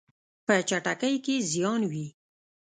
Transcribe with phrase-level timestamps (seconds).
[0.45, 2.07] په چټکۍ کې زیان وي.